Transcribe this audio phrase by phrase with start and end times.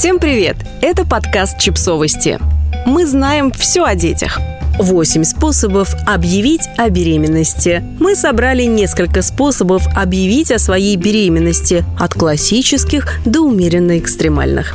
[0.00, 0.56] Всем привет!
[0.80, 2.38] Это подкаст «Чипсовости».
[2.86, 4.40] Мы знаем все о детях.
[4.78, 7.84] Восемь способов объявить о беременности.
[7.98, 14.74] Мы собрали несколько способов объявить о своей беременности, от классических до умеренно экстремальных.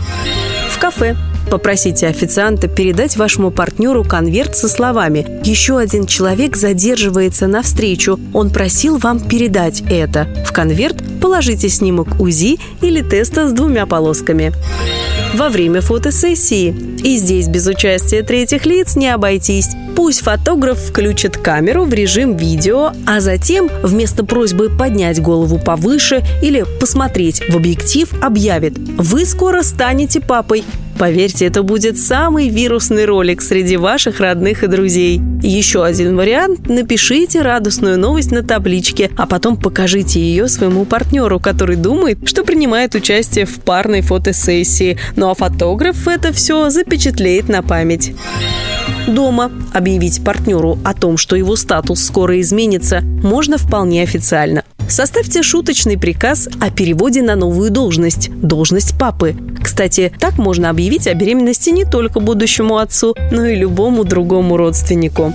[0.70, 1.16] В кафе
[1.50, 8.20] Попросите официанта передать вашему партнеру конверт со словами «Еще один человек задерживается на встречу.
[8.34, 10.28] Он просил вам передать это».
[10.46, 14.54] В конверт положите снимок УЗИ или теста с двумя полосками
[15.36, 16.74] во время фотосессии.
[17.04, 19.70] И здесь без участия третьих лиц не обойтись.
[19.96, 26.66] Пусть фотограф включит камеру в режим видео, а затем вместо просьбы поднять голову повыше или
[26.80, 30.64] посмотреть в объектив объявит «Вы скоро станете папой».
[30.98, 35.22] Поверьте, это будет самый вирусный ролик среди ваших родных и друзей.
[35.42, 41.76] Еще один вариант– напишите радостную новость на табличке, а потом покажите ее своему партнеру, который
[41.76, 44.98] думает, что принимает участие в парной фотосессии.
[45.18, 48.14] Ну а фотограф это все запечатлеет на память.
[49.08, 54.64] Дома объявить партнеру о том, что его статус скоро изменится, можно вполне официально.
[54.88, 59.36] Составьте шуточный приказ о переводе на новую должность– должность папы.
[59.62, 65.34] Кстати, так можно объявить о беременности не только будущему отцу, но и любому другому родственнику.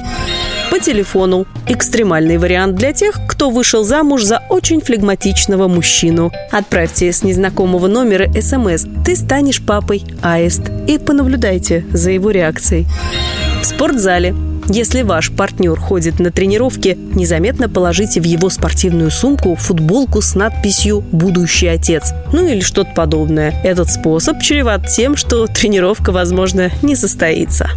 [0.71, 1.47] По телефону.
[1.67, 6.31] Экстремальный вариант для тех, кто вышел замуж за очень флегматичного мужчину.
[6.53, 12.87] Отправьте с незнакомого номера СМС «Ты станешь папой, аист» и понаблюдайте за его реакцией.
[13.63, 14.35] В спортзале
[14.73, 21.01] если ваш партнер ходит на тренировки, незаметно положите в его спортивную сумку футболку с надписью
[21.11, 22.13] «Будущий отец».
[22.33, 23.53] Ну или что-то подобное.
[23.65, 27.71] Этот способ чреват тем, что тренировка, возможно, не состоится.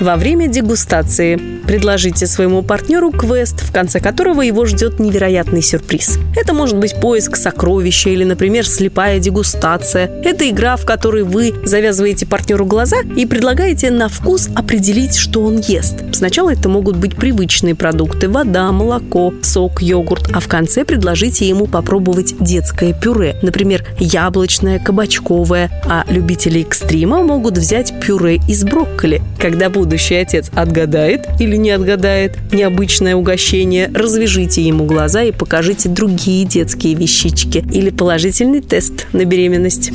[0.00, 6.18] Во время дегустации предложите своему партнеру квест, в конце которого его ждет невероятный сюрприз.
[6.36, 10.10] Это может быть поиск сокровища или, например, слепая дегустация.
[10.24, 15.60] Это игра, в которой вы завязываете партнеру глаза и предлагаете на вкус определить, что он
[15.60, 15.94] ест.
[16.12, 21.66] Сначала это могут быть привычные продукты– вода, молоко, сок, йогурт, а в конце предложите ему
[21.66, 29.22] попробовать детское пюре, например, яблочное, кабачковое, а любители экстрима могут взять пюре из брокколи.
[29.38, 35.90] Когда будут будущий отец отгадает или не отгадает необычное угощение, развяжите ему глаза и покажите
[35.90, 39.92] другие детские вещички или положительный тест на беременность.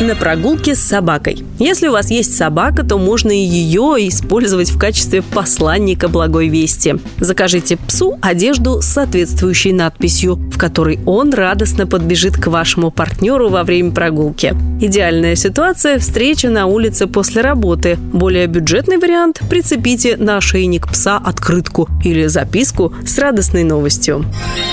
[0.00, 1.44] На прогулке с собакой.
[1.58, 6.96] Если у вас есть собака, то можно и ее использовать в качестве посланника благой вести.
[7.18, 13.62] Закажите псу одежду с соответствующей надписью, в которой он радостно подбежит к вашему партнеру во
[13.62, 14.54] время прогулки.
[14.80, 17.96] Идеальная ситуация– встреча на улице после работы.
[18.12, 24.24] Более бюджетный вариант вариант, прицепите на ошейник пса открытку или записку с радостной новостью.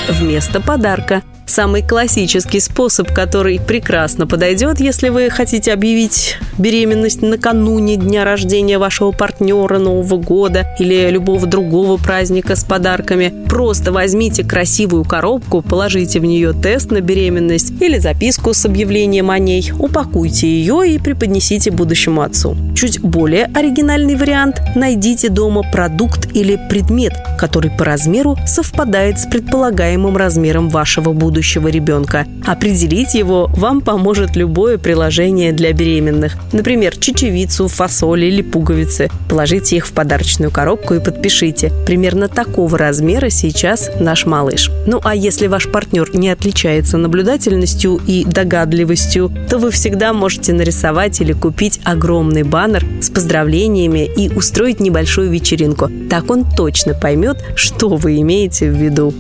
[0.10, 8.24] Вместо подарка Самый классический способ, который прекрасно подойдет, если вы хотите объявить беременность накануне дня
[8.24, 13.34] рождения вашего партнера, Нового года или любого другого праздника с подарками.
[13.50, 19.40] Просто возьмите красивую коробку, положите в нее тест на беременность или записку с объявлением о
[19.40, 22.56] ней, упакуйте ее и преподнесите будущему отцу.
[22.76, 30.16] Чуть более оригинальный вариант– найдите дома продукт или предмет, который по размеру совпадает с предполагаемым
[30.16, 32.28] размером вашего будущего будущего ребенка.
[32.46, 36.36] Определить его вам поможет любое приложение для беременных.
[36.52, 39.10] Например, чечевицу, фасоль или пуговицы.
[39.30, 41.72] Положите их в подарочную коробку и подпишите.
[41.86, 44.70] Примерно такого размера сейчас наш малыш.
[44.86, 51.22] Ну а если ваш партнер не отличается наблюдательностью и догадливостью, то вы всегда можете нарисовать
[51.22, 55.90] или купить огромный баннер с поздравлениями и устроить небольшую вечеринку.
[56.10, 59.14] Так он точно поймет, что вы имеете в виду.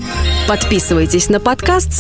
[0.50, 1.94] Подписывайтесь на подкаст,